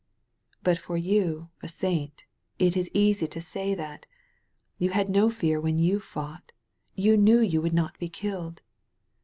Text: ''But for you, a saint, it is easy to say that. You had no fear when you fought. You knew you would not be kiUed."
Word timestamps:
''But 0.65 0.79
for 0.79 0.97
you, 0.97 1.49
a 1.61 1.67
saint, 1.67 2.25
it 2.57 2.75
is 2.75 2.89
easy 2.91 3.27
to 3.27 3.39
say 3.39 3.75
that. 3.75 4.07
You 4.79 4.89
had 4.89 5.09
no 5.09 5.29
fear 5.29 5.61
when 5.61 5.77
you 5.77 5.99
fought. 5.99 6.51
You 6.95 7.15
knew 7.15 7.39
you 7.39 7.61
would 7.61 7.71
not 7.75 7.99
be 7.99 8.09
kiUed." 8.09 8.61